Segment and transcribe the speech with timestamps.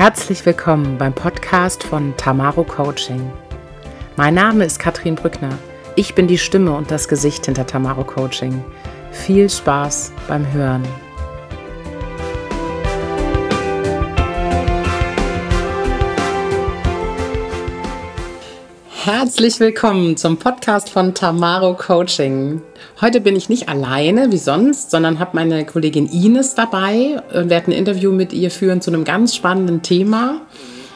[0.00, 3.30] Herzlich willkommen beim Podcast von Tamaro Coaching.
[4.16, 5.58] Mein Name ist Katrin Brückner.
[5.94, 8.64] Ich bin die Stimme und das Gesicht hinter Tamaro Coaching.
[9.12, 10.88] Viel Spaß beim Hören.
[19.04, 22.62] Herzlich willkommen zum Podcast von Tamaro Coaching.
[23.02, 27.70] Heute bin ich nicht alleine wie sonst, sondern habe meine Kollegin Ines dabei und werde
[27.70, 30.42] ein Interview mit ihr führen zu einem ganz spannenden Thema.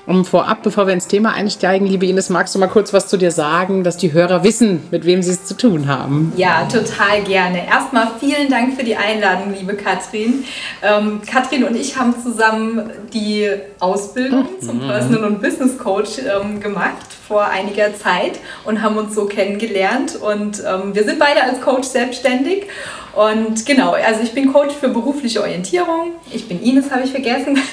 [0.07, 3.17] Um vorab, bevor wir ins Thema einsteigen, liebe Ines, magst du mal kurz was zu
[3.17, 6.35] dir sagen, dass die Hörer wissen, mit wem sie es zu tun haben?
[6.37, 7.67] Ja, total gerne.
[7.67, 10.45] Erstmal vielen Dank für die Einladung, liebe Katrin.
[10.83, 13.49] Ähm, Katrin und ich haben zusammen die
[13.85, 14.89] Ausbildung zum mhm.
[14.89, 20.17] Personal und Business Coach ähm, gemacht vor einiger Zeit und haben uns so kennengelernt.
[20.17, 22.67] Und ähm, wir sind beide als Coach selbstständig.
[23.15, 26.13] Und genau, also ich bin Coach für berufliche Orientierung.
[26.33, 27.59] Ich bin Ines, habe ich vergessen.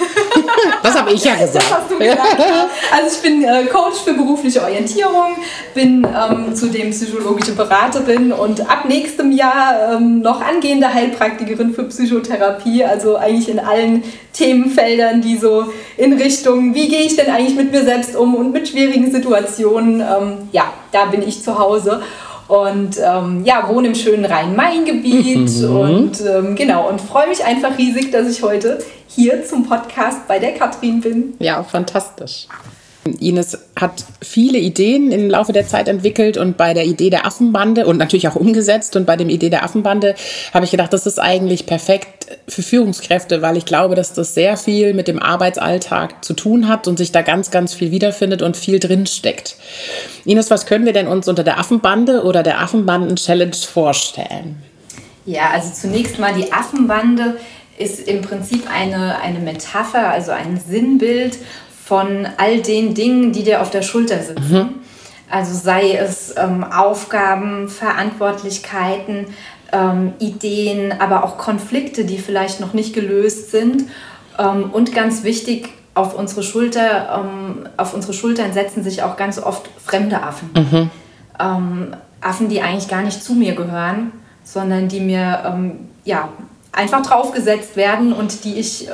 [0.84, 1.66] Das habe ich ja gesagt.
[1.70, 2.38] Das hast du gesagt.
[2.92, 5.38] Also ich bin äh, Coach für berufliche Orientierung,
[5.74, 12.84] bin ähm, zudem psychologische Beraterin und ab nächstem Jahr ähm, noch angehende Heilpraktikerin für Psychotherapie.
[12.84, 15.72] Also eigentlich in allen Themenfeldern, die so
[16.02, 20.02] in Richtung, wie gehe ich denn eigentlich mit mir selbst um und mit schwierigen Situationen,
[20.02, 22.02] ähm, ja, da bin ich zu Hause
[22.48, 25.76] und ähm, ja, wohne im schönen Rhein-Main-Gebiet mhm.
[25.76, 30.40] und ähm, genau und freue mich einfach riesig, dass ich heute hier zum Podcast bei
[30.40, 31.34] der Katrin bin.
[31.38, 32.48] Ja, fantastisch.
[33.04, 37.88] Ines hat viele Ideen im Laufe der Zeit entwickelt und bei der Idee der Affenbande
[37.88, 38.96] und natürlich auch umgesetzt.
[38.96, 40.14] Und bei dem Idee der Affenbande
[40.54, 44.56] habe ich gedacht, das ist eigentlich perfekt für Führungskräfte, weil ich glaube, dass das sehr
[44.56, 48.56] viel mit dem Arbeitsalltag zu tun hat und sich da ganz, ganz viel wiederfindet und
[48.56, 49.56] viel drinsteckt.
[50.26, 54.62] Ines, was können wir denn uns unter der Affenbande oder der Affenbanden-Challenge vorstellen?
[55.26, 57.38] Ja, also zunächst mal die Affenbande
[57.78, 61.38] ist im Prinzip eine, eine Metapher, also ein Sinnbild
[61.84, 64.54] von all den Dingen, die dir auf der Schulter sitzen.
[64.54, 64.70] Mhm.
[65.30, 69.28] Also sei es ähm, Aufgaben, Verantwortlichkeiten,
[69.72, 73.86] ähm, Ideen, aber auch Konflikte, die vielleicht noch nicht gelöst sind.
[74.38, 79.40] Ähm, und ganz wichtig, auf unsere, Schulter, ähm, auf unsere Schultern setzen sich auch ganz
[79.40, 80.50] oft fremde Affen.
[80.54, 80.90] Mhm.
[81.40, 84.12] Ähm, Affen, die eigentlich gar nicht zu mir gehören,
[84.44, 86.30] sondern die mir ähm, ja,
[86.72, 88.88] einfach draufgesetzt werden und die ich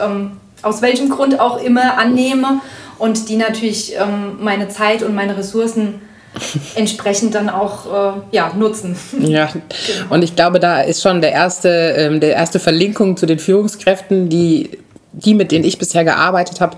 [0.68, 2.62] aus welchem Grund auch immer annehme
[2.98, 6.02] und die natürlich ähm, meine Zeit und meine Ressourcen
[6.76, 8.96] entsprechend dann auch äh, ja, nutzen.
[9.20, 10.14] Ja, genau.
[10.14, 14.30] und ich glaube, da ist schon der erste, ähm, der erste Verlinkung zu den Führungskräften,
[14.30, 14.78] die
[15.18, 16.78] die, mit denen ich bisher gearbeitet habe,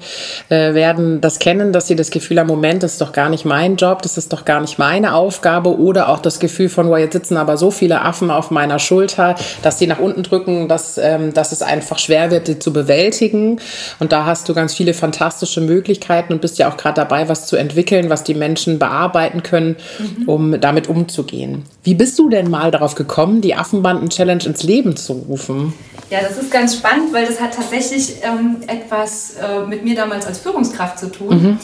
[0.50, 3.46] äh, werden das kennen, dass sie das Gefühl haben, Moment, das ist doch gar nicht
[3.46, 6.98] mein Job, das ist doch gar nicht meine Aufgabe oder auch das Gefühl von, wow,
[6.98, 10.98] jetzt sitzen aber so viele Affen auf meiner Schulter, dass sie nach unten drücken, dass,
[10.98, 13.60] ähm, dass es einfach schwer wird, die zu bewältigen.
[14.00, 17.48] Und da hast du ganz viele fantastische Möglichkeiten und bist ja auch gerade dabei, was
[17.48, 20.30] zu entwickeln, was die Menschen bearbeiten können, mhm.
[20.30, 21.64] um damit umzugehen.
[21.84, 25.74] Wie bist du denn mal darauf gekommen, die Affenbanden-Challenge ins Leben zu rufen?
[26.10, 30.26] Ja, das ist ganz spannend, weil das hat tatsächlich ähm, etwas äh, mit mir damals
[30.26, 31.42] als Führungskraft zu tun.
[31.42, 31.60] Mhm.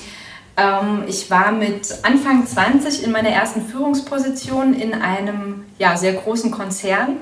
[0.58, 6.52] Ähm, ich war mit Anfang 20 in meiner ersten Führungsposition in einem ja, sehr großen
[6.52, 7.18] Konzern.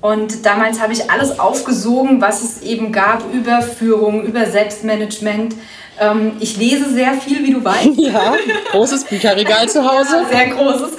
[0.00, 5.54] Und damals habe ich alles aufgesogen, was es eben gab über Führung, über Selbstmanagement,
[6.00, 7.90] ähm, ich lese sehr viel, wie du weißt.
[8.00, 8.34] Ja,
[8.70, 10.22] großes Bücherregal zu Hause.
[10.22, 10.90] Ja, sehr großes.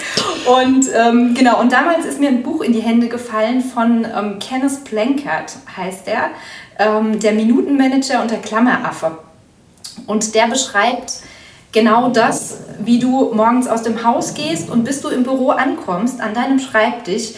[0.46, 4.38] Und ähm, genau, und damals ist mir ein Buch in die Hände gefallen von ähm,
[4.40, 6.30] Kenneth Plankert, heißt er,
[6.82, 9.18] ähm, der Minutenmanager und der Klammeraffe.
[10.08, 11.14] Und der beschreibt
[11.72, 16.20] genau das, wie du morgens aus dem Haus gehst und bis du im Büro ankommst,
[16.20, 17.34] an deinem Schreibtisch,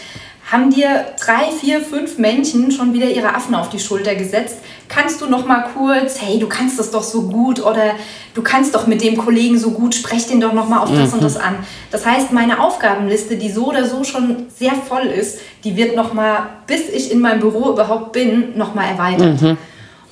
[0.53, 4.57] haben dir drei, vier, fünf Menschen schon wieder ihre Affen auf die Schulter gesetzt.
[4.87, 7.95] Kannst du noch mal kurz, hey, du kannst das doch so gut oder
[8.35, 11.07] du kannst doch mit dem Kollegen so gut, sprech den doch noch mal auf das
[11.07, 11.13] mhm.
[11.15, 11.55] und das an.
[11.89, 16.13] Das heißt, meine Aufgabenliste, die so oder so schon sehr voll ist, die wird noch
[16.13, 19.41] mal, bis ich in meinem Büro überhaupt bin, noch mal erweitert.
[19.41, 19.57] Mhm.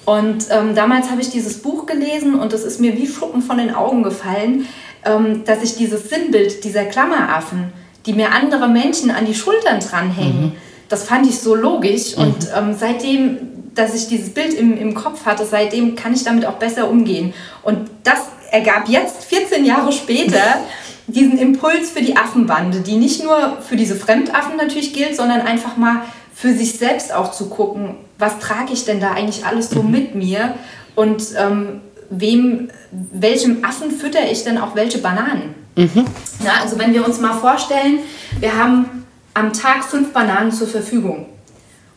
[0.05, 3.59] Und ähm, damals habe ich dieses Buch gelesen und es ist mir wie Schuppen von
[3.59, 4.67] den Augen gefallen,
[5.05, 7.71] ähm, dass ich dieses Sinnbild dieser Klammeraffen
[8.05, 10.41] die mir andere Menschen an die Schultern dranhängen.
[10.41, 10.51] Mhm.
[10.89, 12.23] Das fand ich so logisch mhm.
[12.23, 13.37] und ähm, seitdem,
[13.75, 17.33] dass ich dieses Bild im, im Kopf hatte, seitdem kann ich damit auch besser umgehen.
[17.63, 18.19] Und das
[18.51, 20.41] ergab jetzt, 14 Jahre später,
[21.07, 25.77] diesen Impuls für die Affenbande, die nicht nur für diese Fremdaffen natürlich gilt, sondern einfach
[25.77, 26.03] mal
[26.33, 29.91] für sich selbst auch zu gucken, was trage ich denn da eigentlich alles so mhm.
[29.91, 30.55] mit mir
[30.95, 35.60] und ähm, wem, welchem Affen fütter ich denn auch welche Bananen?
[35.75, 36.05] Mhm.
[36.43, 37.99] Na, also wenn wir uns mal vorstellen,
[38.39, 41.27] wir haben am Tag fünf Bananen zur Verfügung.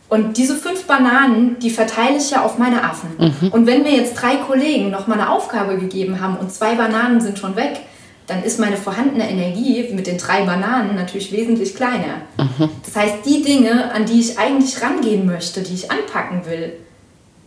[0.07, 3.09] Und diese fünf Bananen, die verteile ich ja auf meine Affen.
[3.17, 3.49] Mhm.
[3.49, 7.19] Und wenn mir jetzt drei Kollegen noch mal eine Aufgabe gegeben haben und zwei Bananen
[7.21, 7.81] sind schon weg,
[8.27, 12.21] dann ist meine vorhandene Energie mit den drei Bananen natürlich wesentlich kleiner.
[12.37, 12.69] Mhm.
[12.83, 16.73] Das heißt, die Dinge, an die ich eigentlich rangehen möchte, die ich anpacken will,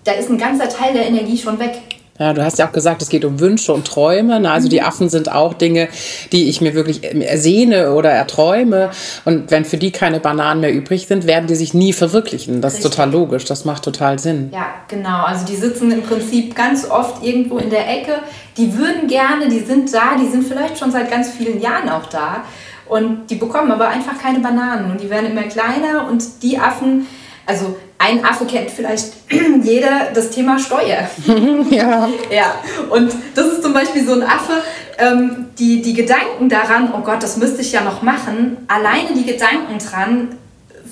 [0.05, 1.81] da ist ein ganzer Teil der Energie schon weg.
[2.19, 4.41] Ja, du hast ja auch gesagt, es geht um Wünsche und Träume.
[4.41, 4.51] Ne?
[4.51, 4.87] Also die mhm.
[4.87, 5.89] Affen sind auch Dinge,
[6.33, 8.91] die ich mir wirklich ersehne oder erträume.
[9.25, 12.61] Und wenn für die keine Bananen mehr übrig sind, werden die sich nie verwirklichen.
[12.61, 12.87] Das Richtig.
[12.87, 13.45] ist total logisch.
[13.45, 14.51] Das macht total Sinn.
[14.53, 15.23] Ja, genau.
[15.23, 18.15] Also die sitzen im Prinzip ganz oft irgendwo in der Ecke.
[18.57, 22.07] Die würden gerne, die sind da, die sind vielleicht schon seit ganz vielen Jahren auch
[22.07, 22.43] da.
[22.87, 24.91] Und die bekommen aber einfach keine Bananen.
[24.91, 26.09] Und die werden immer kleiner.
[26.11, 27.07] Und die Affen,
[27.47, 29.13] also ein Affe kennt vielleicht
[29.63, 31.11] jeder das Thema Steuer.
[31.71, 32.09] ja.
[32.31, 32.55] Ja,
[32.91, 34.63] und das ist zum Beispiel so ein Affe,
[34.99, 39.25] ähm, die, die Gedanken daran, oh Gott, das müsste ich ja noch machen, alleine die
[39.25, 40.29] Gedanken dran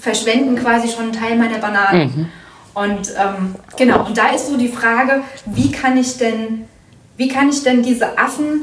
[0.00, 2.02] verschwenden quasi schon einen Teil meiner Bananen.
[2.02, 2.28] Mhm.
[2.74, 6.66] Und ähm, genau, und da ist so die Frage, wie kann ich denn,
[7.16, 8.62] wie kann ich denn diese Affen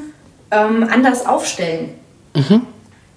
[0.52, 1.96] ähm, anders aufstellen?
[2.36, 2.62] Mhm.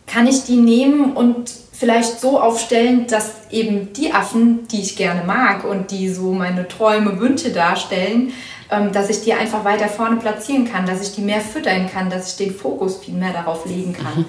[0.06, 5.24] Kann ich die nehmen und vielleicht so aufstellen, dass eben die Affen, die ich gerne
[5.24, 8.32] mag und die so meine Träume, Wünsche darstellen,
[8.70, 12.10] ähm, dass ich die einfach weiter vorne platzieren kann, dass ich die mehr füttern kann,
[12.10, 14.20] dass ich den Fokus viel mehr darauf legen kann.
[14.20, 14.24] Mhm.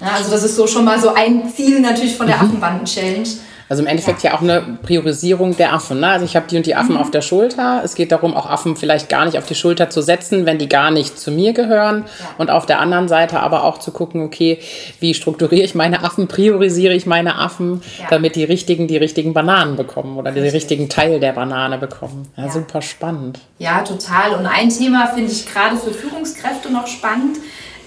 [0.00, 2.42] Also das ist so schon mal so ein Ziel natürlich von der mhm.
[2.42, 3.28] Affenbanden-Challenge,
[3.68, 6.00] also im Endeffekt ja, ja auch eine Priorisierung der Affen.
[6.00, 6.08] Ne?
[6.08, 7.00] Also ich habe die und die Affen mhm.
[7.00, 7.82] auf der Schulter.
[7.84, 10.68] Es geht darum, auch Affen vielleicht gar nicht auf die Schulter zu setzen, wenn die
[10.68, 12.04] gar nicht zu mir gehören.
[12.18, 12.26] Ja.
[12.38, 14.58] Und auf der anderen Seite aber auch zu gucken, okay,
[15.00, 18.06] wie strukturiere ich meine Affen, priorisiere ich meine Affen, ja.
[18.10, 22.28] damit die richtigen die richtigen Bananen bekommen oder den richtigen Teil der Banane bekommen.
[22.36, 23.40] Ja, super spannend.
[23.58, 24.34] Ja, total.
[24.38, 27.38] Und ein Thema finde ich gerade für Führungskräfte noch spannend.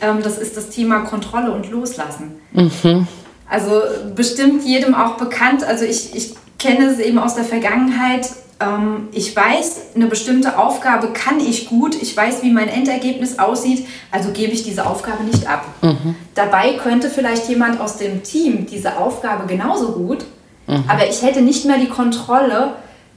[0.01, 2.39] Ähm, das ist das Thema Kontrolle und Loslassen.
[2.51, 3.07] Mhm.
[3.51, 3.81] Also
[4.15, 5.65] bestimmt jedem auch bekannt.
[5.65, 8.29] Also ich, ich kenne es eben aus der Vergangenheit.
[8.61, 12.01] Ähm, ich weiß, eine bestimmte Aufgabe kann ich gut.
[12.01, 13.85] Ich weiß, wie mein Endergebnis aussieht.
[14.09, 15.65] Also gebe ich diese Aufgabe nicht ab.
[15.81, 16.15] Mhm.
[16.33, 20.19] Dabei könnte vielleicht jemand aus dem Team diese Aufgabe genauso gut.
[20.67, 20.85] Mhm.
[20.87, 22.75] Aber ich hätte nicht mehr die Kontrolle,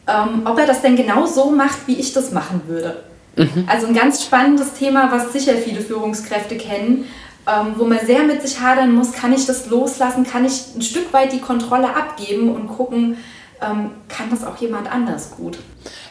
[0.08, 3.04] ähm, ob er das denn genau so macht, wie ich das machen würde.
[3.36, 3.68] Mhm.
[3.68, 7.04] Also ein ganz spannendes Thema, was sicher viele Führungskräfte kennen
[7.46, 10.82] ähm, wo man sehr mit sich hadern muss, kann ich das loslassen, kann ich ein
[10.82, 13.18] Stück weit die Kontrolle abgeben und gucken,
[13.68, 15.58] ähm, kann das auch jemand anders gut.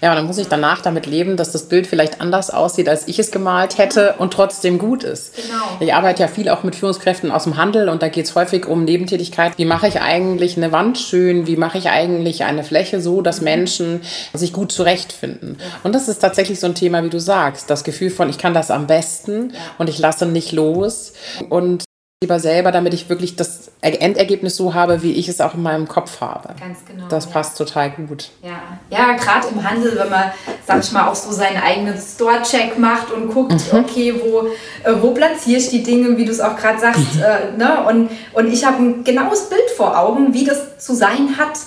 [0.02, 3.08] Ja, und dann muss ich danach damit leben, dass das Bild vielleicht anders aussieht, als
[3.08, 5.36] ich es gemalt hätte und trotzdem gut ist.
[5.36, 5.64] Genau.
[5.80, 8.68] Ich arbeite ja viel auch mit Führungskräften aus dem Handel und da geht es häufig
[8.68, 9.54] um Nebentätigkeit.
[9.58, 11.48] Wie mache ich eigentlich eine Wand schön?
[11.48, 13.46] Wie mache ich eigentlich eine Fläche so, dass mhm.
[13.46, 14.02] Menschen
[14.34, 15.58] sich gut zurechtfinden?
[15.60, 15.66] Ja.
[15.84, 17.70] Und das ist tatsächlich so ein Thema, wie du sagst.
[17.70, 19.60] Das Gefühl von, ich kann das am besten ja.
[19.78, 21.14] und ich lasse nicht los.
[21.50, 21.86] Und
[22.24, 25.88] lieber selber, damit ich wirklich das Endergebnis so habe, wie ich es auch in meinem
[25.90, 26.56] Kopf habe.
[26.58, 27.06] Ganz genau.
[27.10, 27.66] Das passt ja.
[27.66, 28.30] total gut.
[28.42, 30.32] Ja, ja gerade im Handel, wenn man,
[30.66, 33.80] sag ich mal, auch so seinen eigenen Store-Check macht und guckt, mhm.
[33.80, 34.48] okay, wo,
[34.90, 37.16] äh, wo platziere ich die Dinge, wie du es auch gerade sagst.
[37.16, 37.22] Mhm.
[37.22, 37.86] Äh, ne?
[37.88, 41.60] und, und ich habe ein genaues Bild vor Augen, wie das zu sein hat.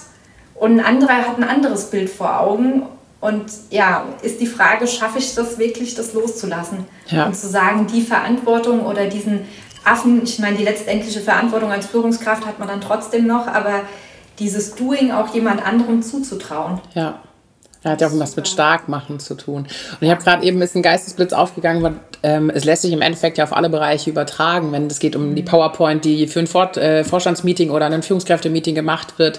[0.55, 2.85] Und ein anderer hat ein anderes Bild vor Augen.
[3.21, 6.87] Und ja, ist die Frage, schaffe ich das wirklich, das loszulassen?
[7.09, 7.27] Ja.
[7.27, 9.41] Und zu sagen, die Verantwortung oder diesen
[9.87, 13.83] Affen, ich meine, die letztendliche Verantwortung als Führungskraft hat man dann trotzdem noch, aber
[14.39, 16.81] dieses Doing auch jemand anderem zuzutrauen.
[16.95, 17.21] Ja.
[17.83, 19.59] Er hat ja auch was mit Starkmachen zu tun.
[19.63, 19.69] Und
[20.01, 21.93] ich habe gerade eben ein bisschen Geistesblitz aufgegangen, weil
[22.25, 25.37] ähm, es lässt sich im Endeffekt ja auf alle Bereiche übertragen, wenn es geht um
[25.37, 25.47] die mhm.
[25.47, 29.39] PowerPoint, die für ein Fort, äh, Vorstandsmeeting oder ein Führungskräftemeeting gemacht wird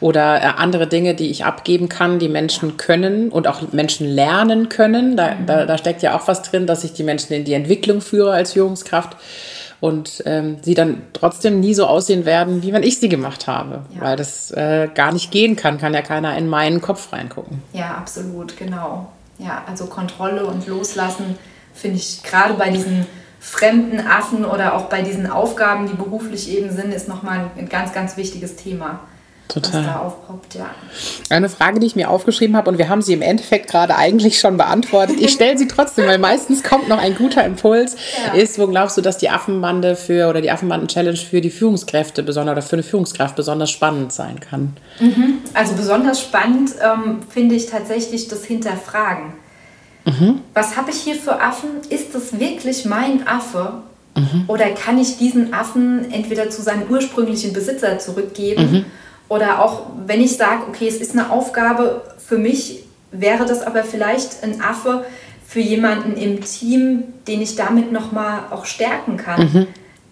[0.00, 4.68] oder äh, andere Dinge, die ich abgeben kann, die Menschen können und auch Menschen lernen
[4.68, 5.16] können.
[5.16, 8.00] Da, da, da steckt ja auch was drin, dass ich die Menschen in die Entwicklung
[8.00, 9.16] führe als Führungskraft
[9.84, 13.82] und ähm, sie dann trotzdem nie so aussehen werden, wie wenn ich sie gemacht habe.
[13.94, 14.00] Ja.
[14.00, 17.62] Weil das äh, gar nicht gehen kann, kann ja keiner in meinen Kopf reingucken.
[17.74, 19.12] Ja, absolut, genau.
[19.36, 21.36] Ja, also Kontrolle und Loslassen
[21.74, 23.06] finde ich gerade bei diesen
[23.40, 27.92] fremden Affen oder auch bei diesen Aufgaben, die beruflich eben sind, ist nochmal ein ganz,
[27.92, 29.00] ganz wichtiges Thema.
[29.48, 29.80] Total.
[29.80, 30.70] was da aufpoppt, ja.
[31.28, 34.40] Eine Frage, die ich mir aufgeschrieben habe und wir haben sie im Endeffekt gerade eigentlich
[34.40, 35.16] schon beantwortet.
[35.20, 37.94] Ich stelle sie trotzdem, weil meistens kommt noch ein guter Impuls.
[38.26, 38.32] Ja.
[38.40, 42.52] Ist, wo glaubst du, dass die Affenbande für oder die Affenbanden-Challenge für die Führungskräfte besonders
[42.52, 44.76] oder für eine Führungskraft besonders spannend sein kann?
[44.98, 45.38] Mhm.
[45.52, 49.34] Also besonders spannend ähm, finde ich tatsächlich das Hinterfragen.
[50.06, 50.40] Mhm.
[50.54, 51.70] Was habe ich hier für Affen?
[51.90, 53.82] Ist das wirklich mein Affe?
[54.16, 54.44] Mhm.
[54.46, 58.86] Oder kann ich diesen Affen entweder zu seinem ursprünglichen Besitzer zurückgeben?
[59.28, 63.84] Oder auch wenn ich sage, okay, es ist eine Aufgabe für mich, wäre das aber
[63.84, 65.04] vielleicht ein Affe
[65.46, 69.40] für jemanden im Team, den ich damit nochmal auch stärken kann.
[69.40, 69.66] Mhm.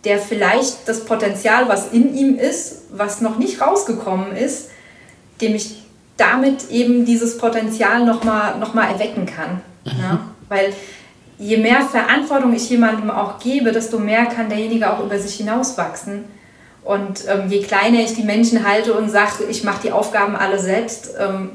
[0.05, 4.71] Der vielleicht das Potenzial, was in ihm ist, was noch nicht rausgekommen ist,
[5.41, 5.83] dem ich
[6.17, 9.61] damit eben dieses Potenzial nochmal noch mal erwecken kann.
[9.85, 10.01] Mhm.
[10.01, 10.21] Ja?
[10.49, 10.73] Weil
[11.39, 16.25] je mehr Verantwortung ich jemandem auch gebe, desto mehr kann derjenige auch über sich hinauswachsen.
[16.85, 20.59] Und ähm, je kleiner ich die Menschen halte und sage, ich mache die Aufgaben alle
[20.59, 21.51] selbst, ähm,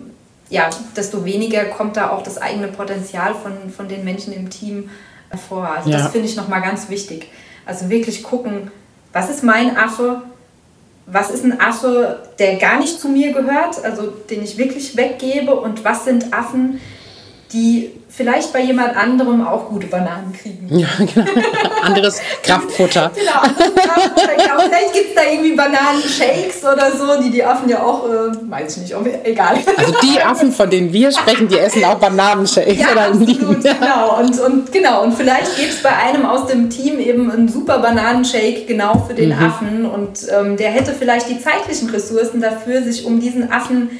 [0.49, 4.89] ja, desto weniger kommt da auch das eigene Potenzial von, von den Menschen im Team
[5.29, 5.69] hervor.
[5.69, 5.97] Also ja.
[5.97, 7.29] das finde ich nochmal ganz wichtig.
[7.65, 8.71] Also wirklich gucken,
[9.11, 10.21] was ist mein Affe,
[11.05, 15.55] was ist ein Affe, der gar nicht zu mir gehört, also den ich wirklich weggebe
[15.55, 16.79] und was sind Affen,
[17.51, 20.67] die vielleicht bei jemand anderem auch gute Bananen kriegen.
[20.75, 21.27] Ja, genau.
[21.83, 23.11] Anderes Kraftfutter.
[23.15, 24.35] genau, anderes Kraftfutter.
[24.35, 24.59] Genau.
[24.61, 28.77] Vielleicht gibt es da irgendwie Bananenshakes oder so, die die Affen ja auch, äh, weiß
[28.77, 29.59] ich nicht, ob, egal.
[29.77, 32.79] Also die Affen, von denen wir sprechen, die essen auch Bananenshakes.
[32.79, 34.19] Ja, oder absolut, genau.
[34.19, 35.03] Und, und, genau.
[35.03, 39.13] Und vielleicht gibt es bei einem aus dem Team eben einen super Bananenshake genau für
[39.13, 39.45] den mhm.
[39.45, 43.91] Affen und ähm, der hätte vielleicht die zeitlichen Ressourcen dafür, sich um diesen Affen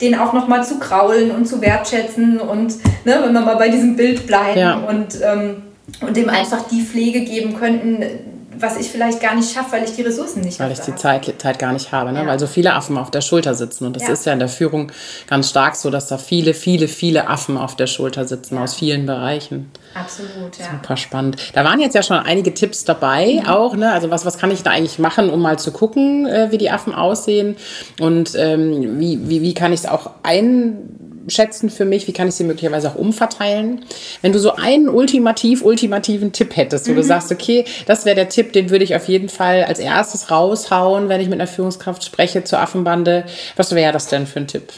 [0.00, 2.74] den auch nochmal zu kraulen und zu wertschätzen und
[3.04, 4.74] ne, wenn wir mal bei diesem Bild bleiben ja.
[4.74, 5.62] und, ähm,
[6.00, 8.02] und dem einfach die Pflege geben könnten,
[8.64, 10.70] was ich vielleicht gar nicht schaffe, weil ich die Ressourcen nicht habe.
[10.70, 12.20] Weil ich die Zeit, Zeit gar nicht habe, ne?
[12.20, 12.26] Ja.
[12.26, 13.86] weil so viele Affen auf der Schulter sitzen.
[13.86, 14.12] Und das ja.
[14.12, 14.90] ist ja in der Führung
[15.26, 18.62] ganz stark so, dass da viele, viele, viele Affen auf der Schulter sitzen ja.
[18.62, 19.70] aus vielen Bereichen.
[19.94, 20.66] Absolut, ja.
[20.72, 21.36] Super spannend.
[21.52, 23.48] Da waren jetzt ja schon einige Tipps dabei mhm.
[23.48, 23.76] auch.
[23.76, 23.92] Ne?
[23.92, 26.70] Also was, was kann ich da eigentlich machen, um mal zu gucken, äh, wie die
[26.70, 27.56] Affen aussehen
[28.00, 30.93] und ähm, wie, wie, wie kann ich es auch ein
[31.28, 32.06] schätzen für mich?
[32.06, 33.84] Wie kann ich sie möglicherweise auch umverteilen?
[34.22, 36.96] Wenn du so einen ultimativ, ultimativen Tipp hättest, wo mhm.
[36.96, 40.30] du sagst, okay, das wäre der Tipp, den würde ich auf jeden Fall als erstes
[40.30, 43.24] raushauen, wenn ich mit einer Führungskraft spreche zur Affenbande.
[43.56, 44.72] Was wäre das denn für ein Tipp?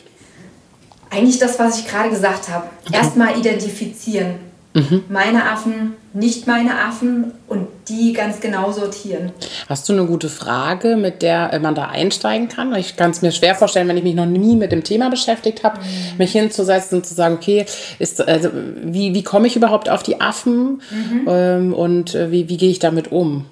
[1.11, 2.67] Eigentlich das, was ich gerade gesagt habe.
[2.93, 4.46] Erstmal identifizieren.
[4.77, 5.05] Mhm.
[5.09, 9.33] Meine Affen, nicht meine Affen und die ganz genau sortieren.
[9.71, 12.75] Hast du eine gute Frage, mit der äh, man da einsteigen kann?
[12.75, 15.65] Ich kann es mir schwer vorstellen, wenn ich mich noch nie mit dem Thema beschäftigt
[15.65, 16.19] habe, mhm.
[16.19, 17.65] mich hinzusetzen und zu sagen, okay,
[17.99, 21.27] ist, also, wie, wie komme ich überhaupt auf die Affen mhm.
[21.27, 23.47] ähm, und äh, wie, wie gehe ich damit um?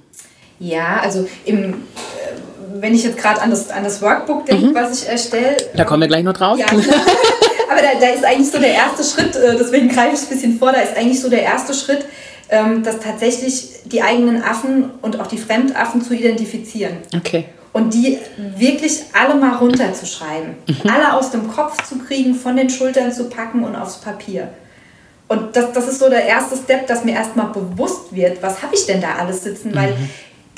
[0.61, 1.75] Ja, also im, äh,
[2.81, 4.75] wenn ich jetzt gerade an das, an das Workbook denke, mhm.
[4.75, 5.57] was ich erstelle.
[5.75, 6.59] Da kommen wir gleich noch drauf.
[6.59, 6.83] Ja, genau.
[7.75, 10.59] Aber da, da ist eigentlich so der erste Schritt, äh, deswegen greife ich ein bisschen
[10.59, 12.07] vor, da ist eigentlich so der erste Schritt,
[12.49, 16.99] ähm, dass tatsächlich die eigenen Affen und auch die Fremdaffen zu identifizieren.
[17.17, 17.47] Okay.
[17.73, 18.19] Und die
[18.57, 20.55] wirklich alle mal runterzuschreiben.
[20.69, 20.91] Mhm.
[20.91, 24.49] Alle aus dem Kopf zu kriegen, von den Schultern zu packen und aufs Papier.
[25.27, 28.77] Und das, das ist so der erste Step, dass mir erstmal bewusst wird, was habe
[28.77, 30.11] ich denn da alles sitzen, weil mhm.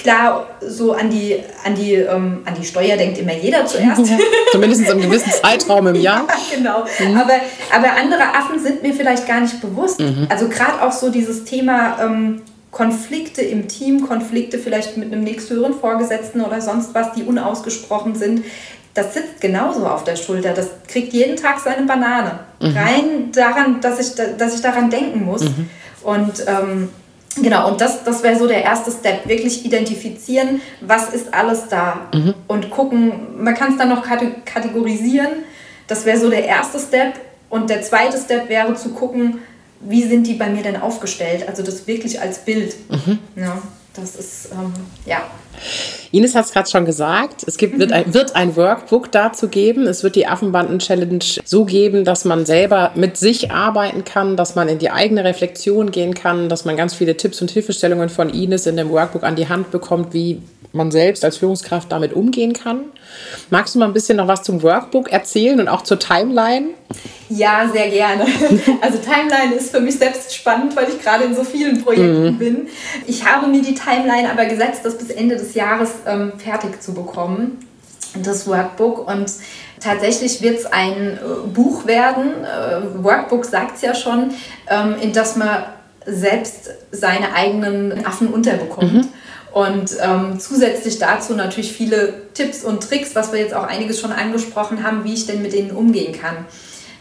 [0.06, 4.00] Klar, so an die, an, die, ähm, an die Steuer denkt immer jeder zuerst.
[4.06, 4.18] Ja,
[4.52, 6.28] zumindest in einem gewissen Zeitraum im Jahr.
[6.28, 6.84] ja, genau.
[7.00, 7.16] Mhm.
[7.16, 7.34] Aber,
[7.74, 9.98] aber andere Affen sind mir vielleicht gar nicht bewusst.
[9.98, 10.28] Mhm.
[10.28, 15.74] Also gerade auch so dieses Thema ähm, Konflikte im Team, Konflikte vielleicht mit einem nächsthöheren
[15.74, 18.44] Vorgesetzten oder sonst was, die unausgesprochen sind.
[18.94, 20.52] Das sitzt genauso auf der Schulter.
[20.52, 22.38] Das kriegt jeden Tag seine Banane.
[22.60, 22.76] Mhm.
[22.76, 25.42] Rein daran, dass ich, dass ich daran denken muss.
[25.42, 25.68] Mhm.
[26.04, 26.90] Und ähm,
[27.36, 29.28] Genau, und das, das wäre so der erste Step.
[29.28, 32.08] Wirklich identifizieren, was ist alles da.
[32.12, 32.34] Mhm.
[32.46, 34.02] Und gucken, man kann es dann noch
[34.44, 35.44] kategorisieren.
[35.86, 37.14] Das wäre so der erste Step.
[37.48, 39.38] Und der zweite Step wäre zu gucken,
[39.80, 41.46] wie sind die bei mir denn aufgestellt?
[41.46, 42.74] Also das wirklich als Bild.
[42.90, 43.18] Mhm.
[43.36, 43.58] Ja,
[43.96, 44.72] das ist, ähm,
[45.04, 45.18] ja.
[46.12, 49.86] Ines hat es gerade schon gesagt, es gibt, wird, ein, wird ein Workbook dazu geben.
[49.86, 54.68] Es wird die Affenbanden-Challenge so geben, dass man selber mit sich arbeiten kann, dass man
[54.68, 58.66] in die eigene Reflexion gehen kann, dass man ganz viele Tipps und Hilfestellungen von Ines
[58.66, 60.42] in dem Workbook an die Hand bekommt, wie
[60.76, 62.84] man selbst als Führungskraft damit umgehen kann.
[63.50, 66.68] Magst du mal ein bisschen noch was zum Workbook erzählen und auch zur Timeline?
[67.28, 68.26] Ja, sehr gerne.
[68.80, 72.38] Also Timeline ist für mich selbst spannend, weil ich gerade in so vielen Projekten mhm.
[72.38, 72.68] bin.
[73.06, 76.94] Ich habe mir die Timeline aber gesetzt, das bis Ende des Jahres ähm, fertig zu
[76.94, 77.58] bekommen,
[78.22, 79.08] das Workbook.
[79.08, 79.32] Und
[79.80, 84.32] tatsächlich wird es ein äh, Buch werden, äh, Workbook sagt es ja schon,
[84.68, 85.64] ähm, in das man
[86.06, 88.92] selbst seine eigenen Affen unterbekommt.
[88.92, 89.08] Mhm.
[89.56, 94.12] Und ähm, zusätzlich dazu natürlich viele Tipps und Tricks, was wir jetzt auch einiges schon
[94.12, 96.44] angesprochen haben, wie ich denn mit denen umgehen kann.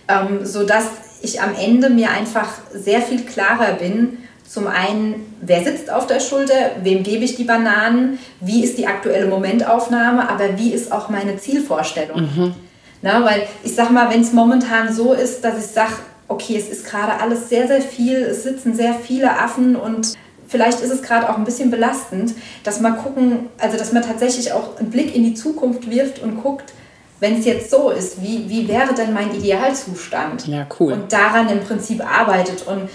[0.07, 0.85] Ähm, sodass
[1.21, 6.21] ich am Ende mir einfach sehr viel klarer bin, zum einen, wer sitzt auf der
[6.21, 11.09] Schulter, wem gebe ich die Bananen, wie ist die aktuelle Momentaufnahme, aber wie ist auch
[11.09, 12.21] meine Zielvorstellung.
[12.21, 12.53] Mhm.
[13.01, 15.95] Na, weil ich sag mal, wenn es momentan so ist, dass ich sage,
[16.29, 20.13] okay, es ist gerade alles sehr, sehr viel, es sitzen sehr viele Affen und
[20.47, 22.33] vielleicht ist es gerade auch ein bisschen belastend,
[22.63, 26.41] dass man gucken, also dass man tatsächlich auch einen Blick in die Zukunft wirft und
[26.41, 26.73] guckt,
[27.19, 30.47] wenn es jetzt so ist, wie, wie wäre denn mein Idealzustand?
[30.47, 30.93] Ja, cool.
[30.93, 32.89] Und daran im Prinzip arbeitet und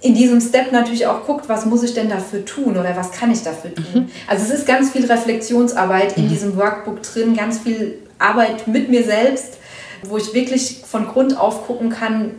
[0.00, 3.30] in diesem Step natürlich auch guckt, was muss ich denn dafür tun oder was kann
[3.30, 3.84] ich dafür tun.
[3.94, 4.08] Mhm.
[4.26, 6.28] Also es ist ganz viel Reflexionsarbeit in mhm.
[6.28, 9.58] diesem Workbook drin, ganz viel Arbeit mit mir selbst,
[10.02, 12.32] wo ich wirklich von Grund auf gucken kann,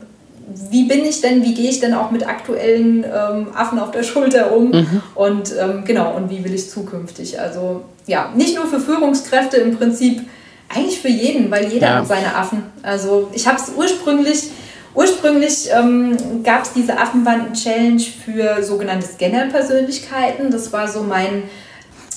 [0.70, 4.04] wie bin ich denn, wie gehe ich denn auch mit aktuellen ähm, Affen auf der
[4.04, 5.02] Schulter um mhm.
[5.16, 7.40] und ähm, genau, und wie will ich zukünftig.
[7.40, 10.22] Also ja, nicht nur für Führungskräfte im Prinzip,
[10.70, 11.96] eigentlich für jeden, weil jeder ja.
[11.98, 12.64] hat seine Affen.
[12.82, 14.50] Also ich habe es ursprünglich,
[14.96, 20.52] ursprünglich ähm, gab es diese Affenbanden-Challenge für sogenannte Scanner-Persönlichkeiten.
[20.52, 21.44] Das war so mein,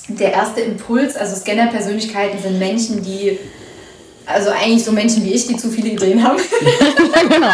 [0.08, 1.16] der erste Impuls.
[1.16, 3.38] Also Scanner-Persönlichkeiten sind Menschen, die
[4.26, 6.36] also eigentlich so Menschen wie ich, die zu viele Ideen haben.
[7.28, 7.46] genau.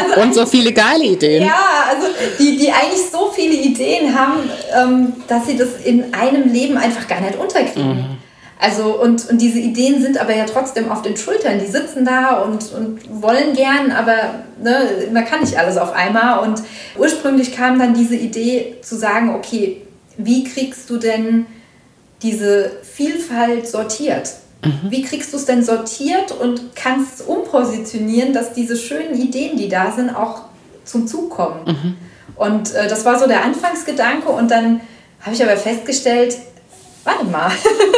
[0.00, 1.44] Also und so viele geile Ideen.
[1.44, 2.06] Ja, also
[2.38, 7.08] die, die eigentlich so viele Ideen haben, ähm, dass sie das in einem Leben einfach
[7.08, 7.96] gar nicht unterkriegen.
[7.96, 8.16] Mhm.
[8.60, 11.58] Also und, und diese Ideen sind aber ja trotzdem auf den Schultern.
[11.58, 16.38] Die sitzen da und, und wollen gern, aber ne, man kann nicht alles auf einmal.
[16.46, 16.62] Und
[16.96, 19.82] ursprünglich kam dann diese Idee zu sagen, okay,
[20.16, 21.46] wie kriegst du denn
[22.22, 24.30] diese Vielfalt sortiert?
[24.64, 24.90] Mhm.
[24.90, 29.68] Wie kriegst du es denn sortiert und kannst es umpositionieren, dass diese schönen Ideen, die
[29.68, 30.42] da sind, auch
[30.84, 31.64] zum Zug kommen?
[31.66, 31.96] Mhm.
[32.36, 34.80] Und äh, das war so der Anfangsgedanke und dann
[35.20, 36.36] habe ich aber festgestellt,
[37.04, 37.50] warte mal,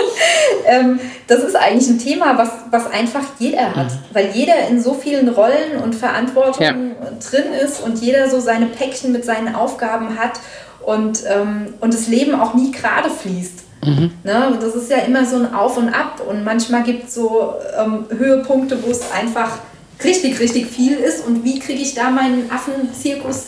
[0.67, 3.99] ähm, das ist eigentlich ein Thema, was, was einfach jeder hat, mhm.
[4.13, 7.31] weil jeder in so vielen Rollen und Verantwortungen ja.
[7.31, 10.41] drin ist und jeder so seine Päckchen mit seinen Aufgaben hat
[10.85, 13.66] und, ähm, und das Leben auch nie gerade fließt.
[13.85, 14.11] Mhm.
[14.25, 14.59] Ne?
[14.61, 18.07] Das ist ja immer so ein Auf und Ab und manchmal gibt es so ähm,
[18.17, 19.59] Höhepunkte, wo es einfach
[20.05, 23.47] richtig, richtig viel ist und wie kriege ich da meinen Affenzirkus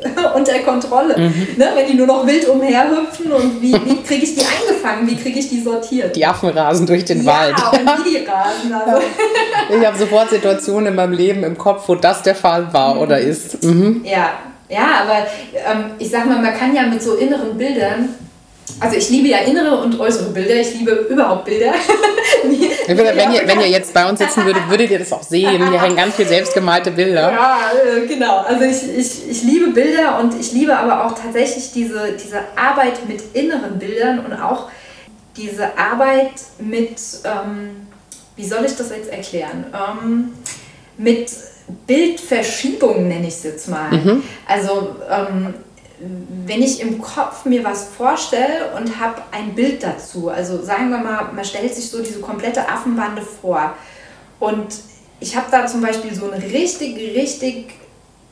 [0.34, 1.18] unter Kontrolle.
[1.18, 1.46] Mhm.
[1.56, 1.68] Ne?
[1.74, 5.38] Wenn die nur noch wild umherhüpfen und wie, wie kriege ich die eingefangen, wie kriege
[5.38, 6.16] ich die sortiert.
[6.16, 7.54] Die Affen rasen durch den ja, Wald.
[7.72, 8.72] Und wie die rasen.
[8.72, 9.02] Also.
[9.72, 13.00] Ich habe sofort Situationen in meinem Leben im Kopf, wo das der Fall war mhm.
[13.02, 13.62] oder ist.
[13.62, 14.04] Mhm.
[14.04, 14.30] Ja,
[14.68, 18.08] ja, aber ähm, ich sag mal, man kann ja mit so inneren Bildern
[18.78, 20.54] also ich liebe ja innere und äußere Bilder.
[20.56, 21.72] Ich liebe überhaupt Bilder.
[22.44, 25.68] wie, wenn, ihr, wenn ihr jetzt bei uns sitzen würdet, würdet ihr das auch sehen.
[25.70, 27.32] Hier hängen ganz viel selbstgemalte Bilder.
[27.32, 28.38] Ja, äh, genau.
[28.38, 33.08] Also ich, ich, ich liebe Bilder und ich liebe aber auch tatsächlich diese, diese Arbeit
[33.08, 34.68] mit inneren Bildern und auch
[35.36, 37.86] diese Arbeit mit, ähm,
[38.36, 39.66] wie soll ich das jetzt erklären?
[39.72, 40.32] Ähm,
[40.96, 41.30] mit
[41.86, 43.90] Bildverschiebung nenne ich es jetzt mal.
[43.90, 44.22] Mhm.
[44.46, 45.54] Also ähm,
[46.46, 50.98] wenn ich im Kopf mir was vorstelle und habe ein Bild dazu, also sagen wir
[50.98, 53.74] mal, man stellt sich so diese komplette Affenbande vor
[54.38, 54.74] und
[55.20, 57.74] ich habe da zum Beispiel so einen richtig, richtig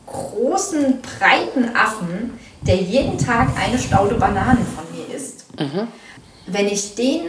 [0.06, 5.44] großen, breiten Affen, der jeden Tag eine Staude Bananen von mir isst.
[5.60, 5.88] Mhm.
[6.46, 7.26] Wenn ich den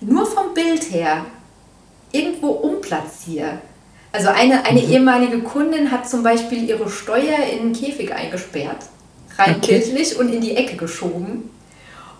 [0.00, 1.24] nur vom Bild her
[2.10, 3.58] irgendwo umplatziere,
[4.10, 4.90] also eine, eine mhm.
[4.90, 8.86] ehemalige Kundin hat zum Beispiel ihre Steuer in einen Käfig eingesperrt
[9.38, 9.78] rein okay.
[9.78, 11.50] bildlich und in die Ecke geschoben.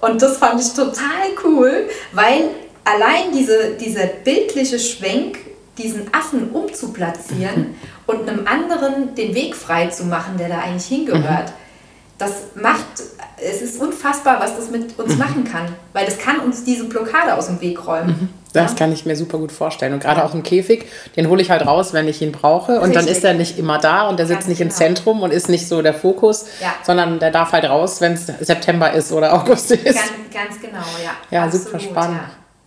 [0.00, 2.50] Und das fand ich total cool, weil
[2.84, 5.38] allein diese, dieser bildliche Schwenk,
[5.76, 7.74] diesen Affen umzuplatzieren mhm.
[8.06, 11.54] und einem anderen den Weg frei zu machen, der da eigentlich hingehört, mhm.
[12.18, 12.86] das macht,
[13.36, 15.18] es ist unfassbar, was das mit uns mhm.
[15.18, 18.30] machen kann, weil das kann uns diese Blockade aus dem Weg räumen.
[18.52, 19.92] Das kann ich mir super gut vorstellen.
[19.92, 22.80] Und gerade auch im Käfig, den hole ich halt raus, wenn ich ihn brauche.
[22.80, 24.70] Und dann ist er nicht immer da und der sitzt Ganz nicht genau.
[24.70, 26.74] im Zentrum und ist nicht so der Fokus, ja.
[26.82, 29.84] sondern der darf halt raus, wenn es September ist oder August ist.
[29.84, 29.98] Ganz,
[30.32, 31.10] ganz genau, ja.
[31.30, 32.20] Ja, Absolut, super spannend.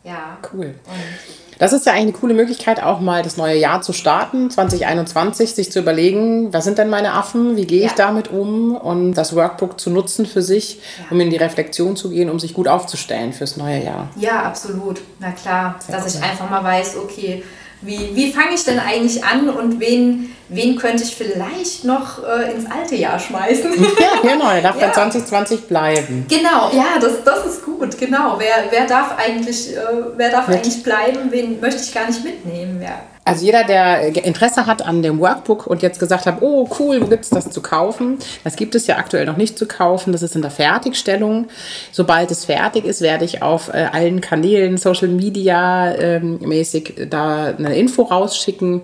[0.04, 0.12] Ja.
[0.12, 0.38] ja.
[0.54, 0.76] Cool.
[0.86, 4.50] Und das ist ja eigentlich eine coole Möglichkeit, auch mal das neue Jahr zu starten,
[4.50, 7.97] 2021, sich zu überlegen, was sind denn meine Affen, wie gehe ich ja.
[7.97, 11.06] damit um und das Workbook zu nutzen für sich, ja.
[11.12, 14.10] um in die Reflexion zu gehen, um sich gut aufzustellen fürs neue Jahr.
[14.15, 15.02] Ja, absolut.
[15.19, 16.12] Na klar, Sehr dass cool.
[16.15, 17.43] ich einfach mal weiß, okay,
[17.82, 22.54] wie, wie fange ich denn eigentlich an und wen, wen könnte ich vielleicht noch äh,
[22.54, 23.72] ins alte Jahr schmeißen?
[24.00, 24.88] Ja, genau, er darf ja.
[24.88, 26.26] dann 2020 bleiben.
[26.30, 28.38] Genau, ja, das, das ist gut, genau.
[28.39, 29.80] Wer, wer darf, eigentlich, äh,
[30.15, 32.82] wer darf eigentlich bleiben, wen möchte ich gar nicht mitnehmen?
[32.82, 33.02] Ja.
[33.23, 37.05] Also jeder, der Interesse hat an dem Workbook und jetzt gesagt hat, oh cool, wo
[37.05, 38.17] gibt es das zu kaufen?
[38.43, 40.12] Das gibt es ja aktuell noch nicht zu kaufen.
[40.12, 41.47] Das ist in der Fertigstellung.
[41.91, 47.53] Sobald es fertig ist, werde ich auf äh, allen Kanälen, Social Media ähm, mäßig, da
[47.55, 48.81] eine Info rausschicken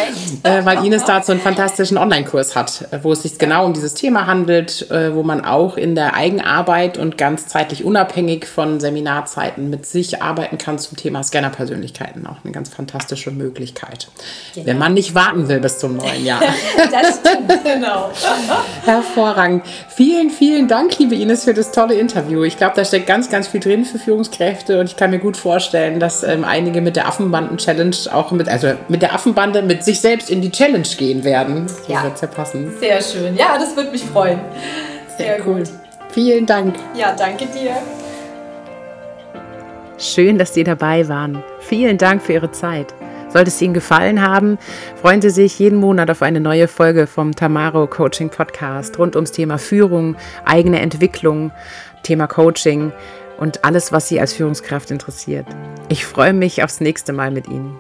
[0.43, 4.27] Äh, weil Ines dazu einen fantastischen Online-Kurs hat, wo es sich genau um dieses Thema
[4.27, 9.85] handelt, äh, wo man auch in der Eigenarbeit und ganz zeitlich unabhängig von Seminarzeiten mit
[9.85, 12.25] sich arbeiten kann zum Thema Scanner-Persönlichkeiten.
[12.25, 14.07] Auch eine ganz fantastische Möglichkeit.
[14.55, 14.67] Genau.
[14.69, 16.41] Wenn man nicht warten will bis zum neuen Jahr.
[16.77, 18.13] das stimmt, genau.
[18.85, 19.65] Hervorragend.
[19.89, 22.45] Vielen, vielen Dank, liebe Ines für das tolle Interview.
[22.45, 25.37] Ich glaube, da steckt ganz, ganz viel drin für Führungskräfte und ich kann mir gut
[25.37, 30.01] vorstellen, dass ähm, einige mit der Affenbanden-Challenge auch mit, also mit der Affenbande mit sich
[30.01, 31.67] selbst in die Challenge gehen werden.
[31.67, 32.05] So ja.
[32.05, 32.73] wird's ja passen.
[32.79, 33.37] Sehr schön.
[33.37, 34.39] Ja, das würde mich freuen.
[35.19, 35.65] Sehr, Sehr cool.
[35.65, 35.86] Gut.
[36.17, 36.75] Vielen Dank.
[36.95, 37.77] Ja, danke dir.
[39.99, 41.45] Schön, dass Sie dabei waren.
[41.61, 42.95] Vielen Dank für Ihre Zeit.
[43.29, 44.57] Sollte es Ihnen gefallen haben,
[44.99, 49.33] freuen Sie sich jeden Monat auf eine neue Folge vom Tamaro Coaching Podcast rund ums
[49.33, 51.53] Thema Führung, eigene Entwicklung,
[52.03, 52.93] Thema Coaching
[53.37, 55.47] und alles, was Sie als Führungskraft interessiert.
[55.91, 57.79] Ich freue mich aufs nächste Mal mit Ihnen.